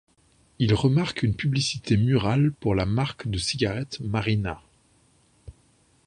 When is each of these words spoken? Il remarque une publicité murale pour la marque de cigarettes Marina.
Il 0.57 0.73
remarque 0.73 1.21
une 1.21 1.35
publicité 1.35 1.95
murale 1.95 2.53
pour 2.53 2.73
la 2.73 2.87
marque 2.87 3.27
de 3.27 3.37
cigarettes 3.37 3.99
Marina. 3.99 4.59